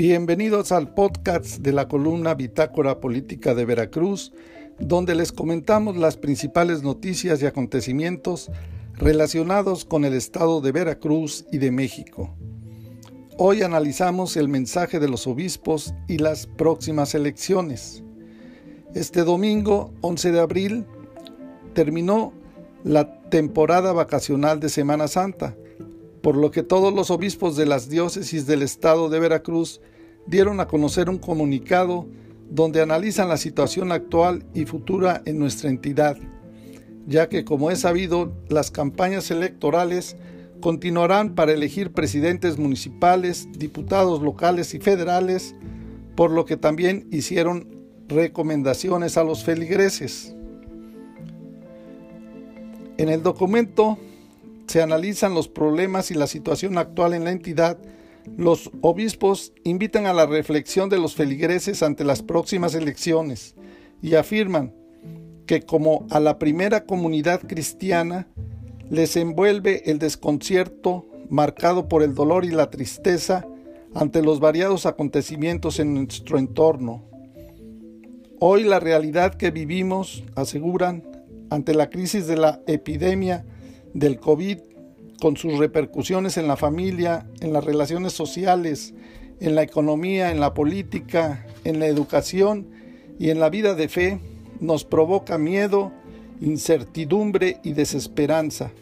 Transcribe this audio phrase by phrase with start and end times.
[0.00, 4.32] Bienvenidos al podcast de la columna Bitácora Política de Veracruz,
[4.78, 8.50] donde les comentamos las principales noticias y acontecimientos
[8.94, 12.34] relacionados con el estado de Veracruz y de México.
[13.36, 18.02] Hoy analizamos el mensaje de los obispos y las próximas elecciones.
[18.94, 20.86] Este domingo, 11 de abril,
[21.74, 22.32] terminó
[22.84, 25.54] la temporada vacacional de Semana Santa
[26.22, 29.80] por lo que todos los obispos de las diócesis del estado de Veracruz
[30.26, 32.06] dieron a conocer un comunicado
[32.50, 36.18] donde analizan la situación actual y futura en nuestra entidad,
[37.06, 40.16] ya que como es sabido, las campañas electorales
[40.60, 45.54] continuarán para elegir presidentes municipales, diputados locales y federales,
[46.16, 50.34] por lo que también hicieron recomendaciones a los feligreses.
[52.98, 53.96] En el documento
[54.70, 57.76] se analizan los problemas y la situación actual en la entidad,
[58.36, 63.56] los obispos invitan a la reflexión de los feligreses ante las próximas elecciones
[64.00, 64.72] y afirman
[65.46, 68.28] que como a la primera comunidad cristiana
[68.88, 73.44] les envuelve el desconcierto marcado por el dolor y la tristeza
[73.92, 77.02] ante los variados acontecimientos en nuestro entorno.
[78.38, 81.02] Hoy la realidad que vivimos, aseguran,
[81.50, 83.44] ante la crisis de la epidemia
[83.94, 84.58] del COVID
[85.20, 88.94] con sus repercusiones en la familia, en las relaciones sociales,
[89.40, 92.66] en la economía, en la política, en la educación
[93.18, 94.20] y en la vida de fe,
[94.60, 95.92] nos provoca miedo,
[96.40, 98.72] incertidumbre y desesperanza.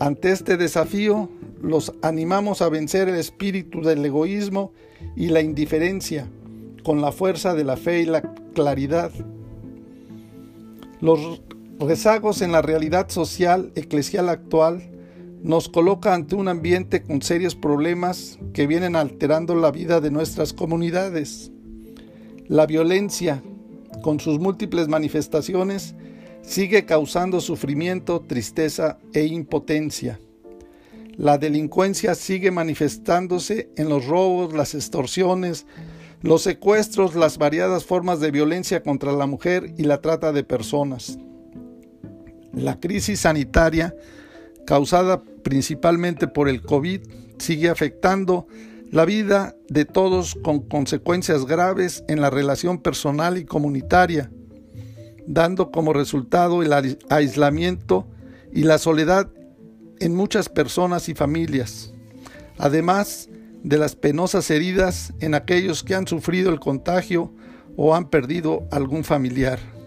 [0.00, 1.28] Ante este desafío,
[1.60, 4.72] los animamos a vencer el espíritu del egoísmo
[5.16, 6.28] y la indiferencia
[6.84, 8.22] con la fuerza de la fe y la
[8.54, 9.10] claridad.
[11.00, 11.42] Los
[11.80, 14.90] rezagos en la realidad social eclesial actual
[15.42, 20.52] nos coloca ante un ambiente con serios problemas que vienen alterando la vida de nuestras
[20.52, 21.52] comunidades.
[22.48, 23.42] La violencia,
[24.02, 25.94] con sus múltiples manifestaciones,
[26.42, 30.18] sigue causando sufrimiento, tristeza e impotencia.
[31.16, 35.66] La delincuencia sigue manifestándose en los robos, las extorsiones,
[36.22, 41.18] los secuestros, las variadas formas de violencia contra la mujer y la trata de personas.
[42.52, 43.94] La crisis sanitaria,
[44.66, 47.00] causada principalmente por el COVID,
[47.38, 48.46] sigue afectando
[48.90, 54.30] la vida de todos con consecuencias graves en la relación personal y comunitaria,
[55.26, 58.06] dando como resultado el aislamiento
[58.52, 59.30] y la soledad
[60.00, 61.92] en muchas personas y familias,
[62.56, 63.28] además
[63.62, 67.32] de las penosas heridas en aquellos que han sufrido el contagio
[67.76, 69.77] o han perdido algún familiar.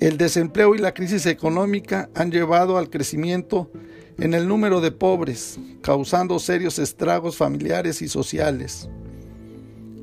[0.00, 3.70] El desempleo y la crisis económica han llevado al crecimiento
[4.18, 8.88] en el número de pobres, causando serios estragos familiares y sociales.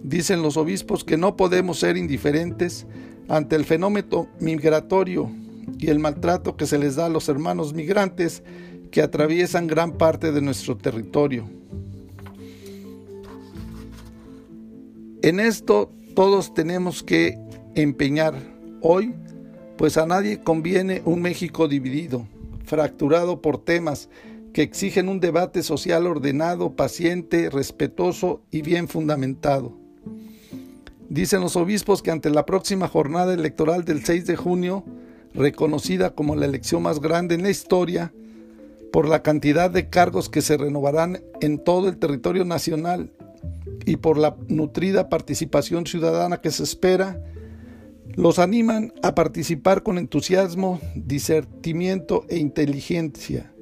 [0.03, 2.85] Dicen los obispos que no podemos ser indiferentes
[3.27, 5.31] ante el fenómeno migratorio
[5.79, 8.43] y el maltrato que se les da a los hermanos migrantes
[8.91, 11.49] que atraviesan gran parte de nuestro territorio.
[15.23, 17.37] En esto todos tenemos que
[17.73, 18.35] empeñar
[18.81, 19.13] hoy
[19.77, 22.27] pues a nadie conviene un México dividido,
[22.65, 24.09] fracturado por temas
[24.53, 29.73] que exigen un debate social ordenado, paciente, respetuoso y bien fundamentado.
[31.09, 34.83] Dicen los obispos que ante la próxima jornada electoral del 6 de junio,
[35.33, 38.11] reconocida como la elección más grande en la historia,
[38.91, 43.11] por la cantidad de cargos que se renovarán en todo el territorio nacional
[43.85, 47.21] y por la nutrida participación ciudadana que se espera,
[48.17, 53.53] los animan a participar con entusiasmo, discernimiento e inteligencia.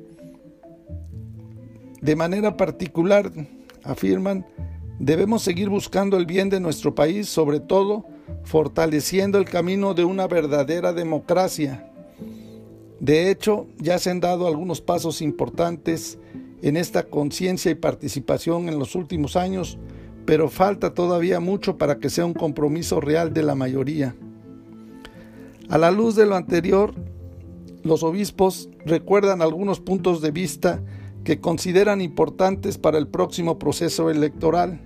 [2.01, 3.33] De manera particular,
[3.83, 4.45] afirman,
[4.97, 8.05] debemos seguir buscando el bien de nuestro país, sobre todo
[8.45, 11.91] fortaleciendo el camino de una verdadera democracia.
[13.01, 16.17] De hecho, ya se han dado algunos pasos importantes
[16.61, 19.77] en esta conciencia y participación en los últimos años,
[20.25, 24.15] pero falta todavía mucho para que sea un compromiso real de la mayoría.
[25.69, 26.93] A la luz de lo anterior,
[27.83, 30.83] los obispos recuerdan algunos puntos de vista
[31.23, 34.79] que consideran importantes para el próximo proceso electoral.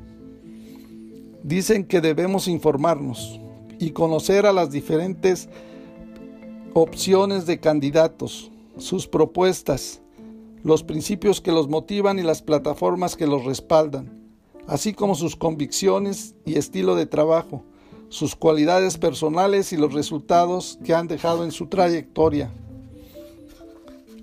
[1.44, 3.42] Dicen que debemos informarnos
[3.78, 5.50] y conocer a las diferentes
[6.74, 10.02] opciones de candidatos, sus propuestas,
[10.64, 14.32] los principios que los motivan y las plataformas que los respaldan,
[14.66, 17.66] así como sus convicciones y estilo de trabajo
[18.10, 22.52] sus cualidades personales y los resultados que han dejado en su trayectoria.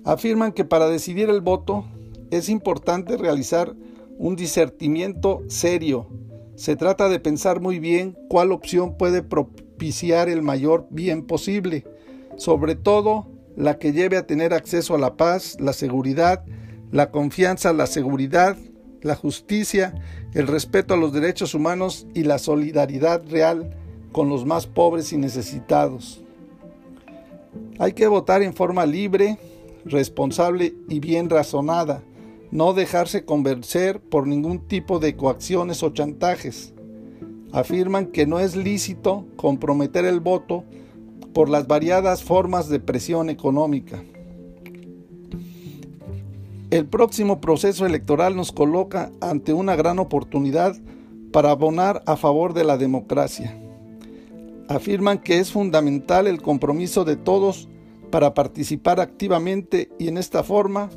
[0.03, 1.85] Afirman que para decidir el voto
[2.31, 3.73] es importante realizar
[4.17, 6.07] un discernimiento serio
[6.55, 11.85] Se trata de pensar muy bien cuál opción puede propiciar el mayor bien posible,
[12.35, 16.43] sobre todo la que lleve a tener acceso a la paz, la seguridad,
[16.91, 18.57] la confianza, la seguridad,
[19.07, 19.95] la justicia,
[20.33, 23.75] el respeto a los derechos humanos y la solidaridad real
[24.11, 26.21] con los más pobres y necesitados.
[27.79, 29.39] Hay que votar en forma libre,
[29.85, 32.03] responsable y bien razonada,
[32.51, 36.73] no dejarse convencer por ningún tipo de coacciones o chantajes.
[37.51, 40.63] Afirman que no es lícito comprometer el voto
[41.33, 44.03] por las variadas formas de presión económica.
[46.69, 50.75] El próximo proceso electoral nos coloca ante una gran oportunidad
[51.31, 53.57] para abonar a favor de la democracia.
[54.67, 57.69] Afirman que es fundamental el compromiso de todos
[58.11, 60.89] para participar activamente y en esta forma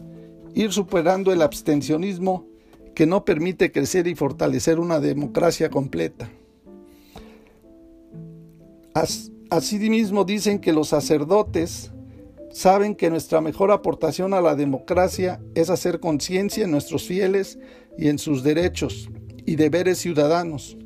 [0.55, 2.46] ir superando el abstencionismo
[2.96, 6.28] que no permite crecer y fortalecer una democracia completa.
[9.50, 11.93] Asimismo dicen que los sacerdotes
[12.50, 17.58] saben que nuestra mejor aportación a la democracia es hacer conciencia en nuestros fieles
[17.97, 19.08] y en sus derechos
[19.47, 20.76] y deberes ciudadanos.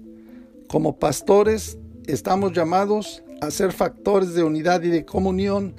[0.69, 5.75] Como pastores estamos llamados a ser factores de unidad y de comunión,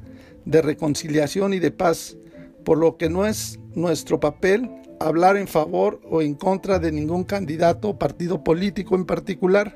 [0.46, 2.18] de reconciliación y de paz,
[2.64, 7.24] por lo que no es nuestro papel hablar en favor o en contra de ningún
[7.24, 9.76] candidato o partido político en particular.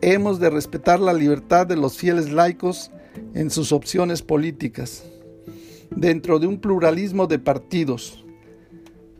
[0.00, 2.90] Hemos de respetar la libertad de los fieles laicos
[3.34, 5.04] en sus opciones políticas,
[5.90, 8.24] dentro de un pluralismo de partidos.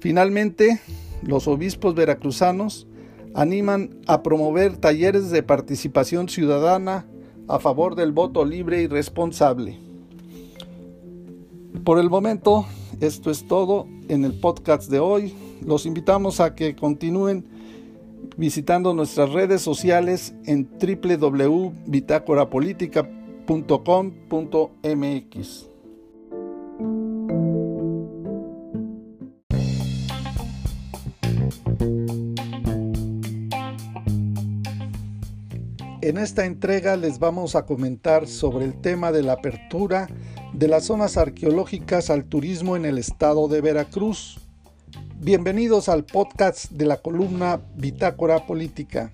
[0.01, 0.81] Finalmente,
[1.23, 2.87] los obispos veracruzanos
[3.35, 7.07] animan a promover talleres de participación ciudadana
[7.49, 9.79] a favor del voto libre y responsable.
[11.85, 12.67] Por el momento,
[13.01, 15.35] esto es todo en el podcast de hoy.
[15.65, 17.47] Los invitamos a que continúen
[18.37, 20.67] visitando nuestras redes sociales en
[36.01, 40.09] En esta entrega les vamos a comentar sobre el tema de la apertura
[40.53, 44.41] de las zonas arqueológicas al turismo en el estado de Veracruz.
[45.21, 49.13] Bienvenidos al podcast de la columna Bitácora Política.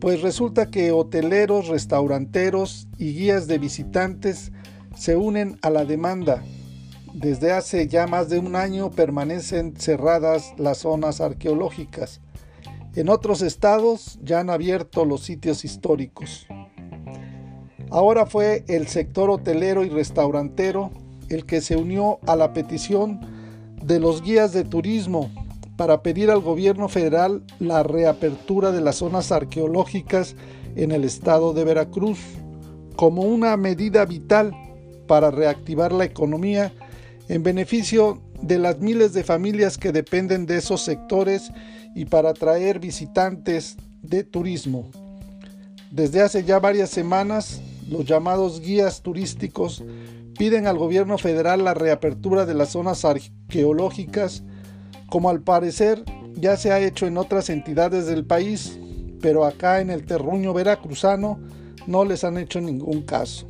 [0.00, 4.52] Pues resulta que hoteleros, restauranteros y guías de visitantes
[4.96, 6.42] se unen a la demanda.
[7.14, 12.20] Desde hace ya más de un año permanecen cerradas las zonas arqueológicas
[12.98, 16.48] en otros estados ya han abierto los sitios históricos.
[17.90, 20.90] Ahora fue el sector hotelero y restaurantero
[21.28, 23.20] el que se unió a la petición
[23.80, 25.30] de los guías de turismo
[25.78, 30.34] para pedir al gobierno federal la reapertura de las zonas arqueológicas
[30.74, 32.18] en el estado de Veracruz
[32.96, 34.52] como una medida vital
[35.06, 36.72] para reactivar la economía
[37.28, 41.52] en beneficio de las miles de familias que dependen de esos sectores
[41.94, 44.90] y para atraer visitantes de turismo.
[45.92, 49.84] Desde hace ya varias semanas, los llamados guías turísticos
[50.36, 54.42] piden al gobierno federal la reapertura de las zonas arqueológicas,
[55.08, 58.78] como al parecer ya se ha hecho en otras entidades del país,
[59.20, 61.38] pero acá en el terruño veracruzano
[61.86, 63.48] no les han hecho ningún caso.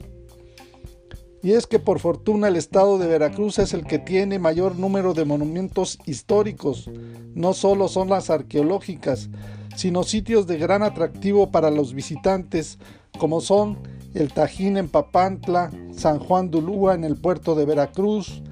[1.43, 5.15] Y es que por fortuna el estado de Veracruz es el que tiene mayor número
[5.15, 6.91] de monumentos históricos,
[7.35, 9.29] no solo son las arqueológicas,
[9.77, 12.79] sino sitios de gran atractivo para los visitantes,
[13.19, 13.79] como son
[14.15, 18.43] el Tajín en Papantla, San Juan de Ulúa en el puerto de Veracruz,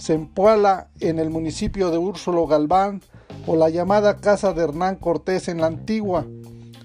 [0.00, 3.02] Zempoala en el municipio de Úrsulo Galván
[3.46, 6.26] o la llamada Casa de Hernán Cortés en la Antigua,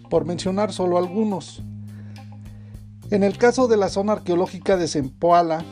[0.10, 1.64] por mencionar solo algunos.
[3.12, 5.64] En el caso de la zona arqueológica de Zempoala,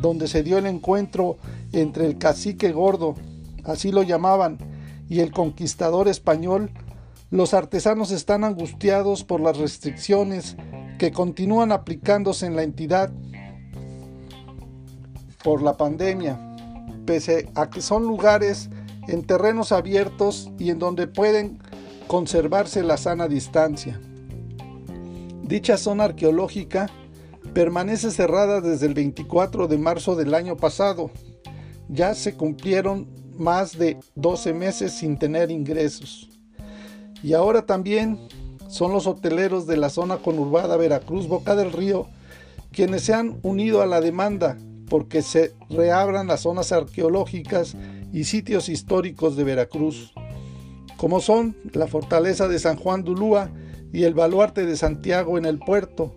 [0.00, 1.38] donde se dio el encuentro
[1.72, 3.14] entre el cacique gordo,
[3.64, 4.58] así lo llamaban,
[5.08, 6.70] y el conquistador español,
[7.30, 10.56] los artesanos están angustiados por las restricciones
[10.98, 13.10] que continúan aplicándose en la entidad
[15.42, 16.49] por la pandemia,
[17.10, 18.70] pese a que son lugares
[19.08, 21.58] en terrenos abiertos y en donde pueden
[22.06, 24.00] conservarse la sana distancia.
[25.42, 26.88] Dicha zona arqueológica
[27.52, 31.10] permanece cerrada desde el 24 de marzo del año pasado.
[31.88, 36.30] Ya se cumplieron más de 12 meses sin tener ingresos.
[37.24, 38.20] Y ahora también
[38.68, 42.06] son los hoteleros de la zona conurbada Veracruz Boca del Río
[42.70, 44.56] quienes se han unido a la demanda
[44.90, 47.74] porque se reabran las zonas arqueológicas
[48.12, 50.12] y sitios históricos de Veracruz
[51.00, 53.50] como son la fortaleza de San Juan de Ulúa
[53.90, 56.14] y el baluarte de Santiago en el puerto,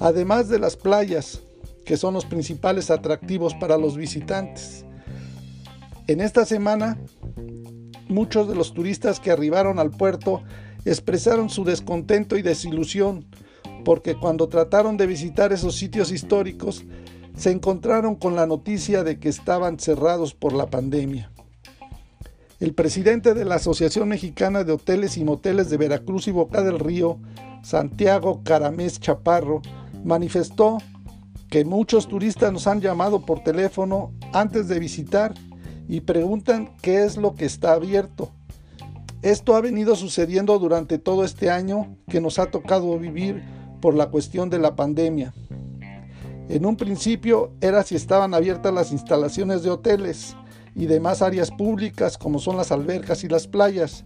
[0.00, 1.42] además de las playas,
[1.84, 4.84] que son los principales atractivos para los visitantes.
[6.08, 6.98] En esta semana,
[8.08, 10.42] muchos de los turistas que arribaron al puerto
[10.84, 13.26] expresaron su descontento y desilusión,
[13.84, 16.84] porque cuando trataron de visitar esos sitios históricos,
[17.36, 21.30] se encontraron con la noticia de que estaban cerrados por la pandemia.
[22.60, 26.78] El presidente de la Asociación Mexicana de Hoteles y Moteles de Veracruz y Boca del
[26.78, 27.18] Río,
[27.62, 29.60] Santiago Caramés Chaparro,
[30.04, 30.78] manifestó
[31.50, 35.34] que muchos turistas nos han llamado por teléfono antes de visitar
[35.88, 38.30] y preguntan qué es lo que está abierto.
[39.22, 43.42] Esto ha venido sucediendo durante todo este año que nos ha tocado vivir
[43.80, 45.34] por la cuestión de la pandemia.
[46.48, 50.36] En un principio era si estaban abiertas las instalaciones de hoteles
[50.74, 54.04] y demás áreas públicas como son las albercas y las playas.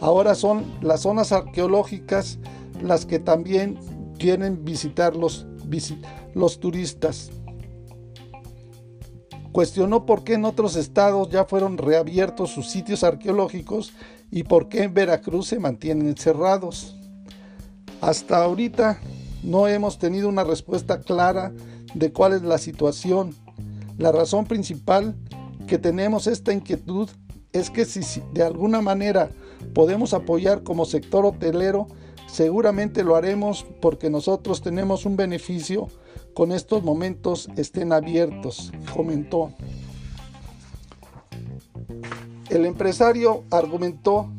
[0.00, 2.38] Ahora son las zonas arqueológicas
[2.80, 3.78] las que también
[4.18, 5.46] quieren visitar los,
[6.34, 7.30] los turistas.
[9.50, 13.92] Cuestionó por qué en otros estados ya fueron reabiertos sus sitios arqueológicos
[14.30, 16.96] y por qué en Veracruz se mantienen cerrados.
[18.00, 18.98] Hasta ahorita
[19.42, 21.52] no hemos tenido una respuesta clara
[21.94, 23.34] de cuál es la situación.
[23.98, 25.16] La razón principal
[25.66, 27.08] que tenemos esta inquietud
[27.52, 29.30] es que si de alguna manera
[29.74, 31.86] podemos apoyar como sector hotelero,
[32.26, 35.88] seguramente lo haremos porque nosotros tenemos un beneficio
[36.34, 39.52] con estos momentos estén abiertos, comentó.
[42.48, 44.30] El empresario argumentó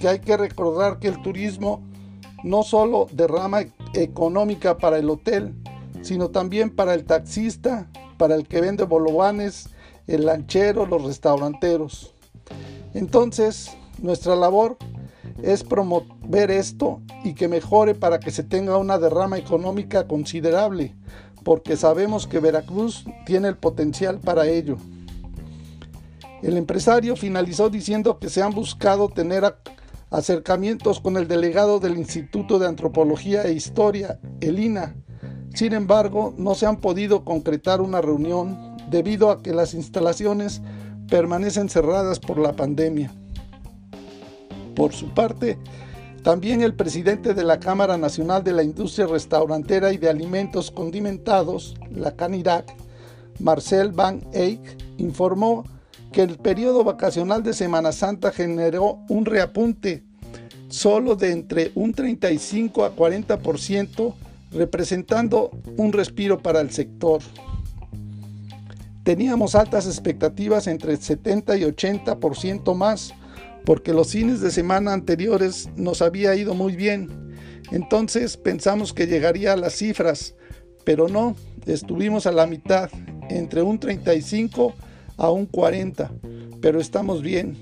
[0.00, 1.82] que hay que recordar que el turismo
[2.42, 3.62] no solo derrama
[3.94, 5.54] económica para el hotel,
[6.02, 9.68] sino también para el taxista, para el que vende bolovanes,
[10.06, 12.14] el lanchero, los restauranteros.
[12.94, 14.76] Entonces, nuestra labor
[15.42, 20.94] es promover esto y que mejore para que se tenga una derrama económica considerable,
[21.44, 24.76] porque sabemos que Veracruz tiene el potencial para ello.
[26.42, 29.56] El empresario finalizó diciendo que se han buscado tener
[30.10, 34.96] acercamientos con el delegado del Instituto de Antropología e Historia, el INA.
[35.54, 40.62] Sin embargo, no se han podido concretar una reunión debido a que las instalaciones
[41.08, 43.12] permanecen cerradas por la pandemia.
[44.74, 45.58] Por su parte,
[46.22, 51.74] también el presidente de la Cámara Nacional de la Industria Restaurantera y de Alimentos Condimentados,
[51.90, 52.74] la CANIRAC,
[53.40, 54.60] Marcel Van Eyck,
[54.98, 55.64] informó
[56.12, 60.04] que el periodo vacacional de Semana Santa generó un reapunte
[60.68, 64.14] solo de entre un 35 a 40%,
[64.54, 67.20] representando un respiro para el sector.
[69.02, 73.12] Teníamos altas expectativas entre 70 y 80% más,
[73.64, 77.34] porque los fines de semana anteriores nos había ido muy bien.
[77.72, 80.34] Entonces pensamos que llegaría a las cifras,
[80.84, 81.34] pero no,
[81.66, 82.90] estuvimos a la mitad,
[83.28, 84.74] entre un 35
[85.16, 86.10] a un 40,
[86.60, 87.56] pero estamos bien.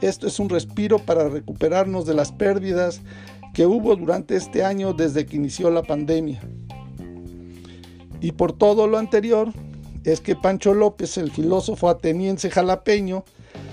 [0.00, 3.00] Esto es un respiro para recuperarnos de las pérdidas
[3.52, 6.40] que hubo durante este año desde que inició la pandemia.
[8.20, 9.52] Y por todo lo anterior,
[10.04, 13.24] es que Pancho López, el filósofo ateniense jalapeño,